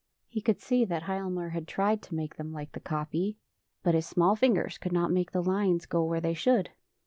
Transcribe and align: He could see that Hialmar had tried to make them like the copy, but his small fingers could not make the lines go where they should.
He 0.27 0.41
could 0.41 0.59
see 0.59 0.83
that 0.85 1.03
Hialmar 1.03 1.49
had 1.51 1.67
tried 1.67 2.01
to 2.01 2.15
make 2.15 2.35
them 2.37 2.51
like 2.51 2.71
the 2.71 2.79
copy, 2.79 3.37
but 3.83 3.93
his 3.93 4.07
small 4.07 4.35
fingers 4.35 4.79
could 4.79 4.91
not 4.91 5.11
make 5.11 5.29
the 5.31 5.43
lines 5.43 5.85
go 5.85 6.03
where 6.03 6.19
they 6.19 6.33
should. 6.33 6.71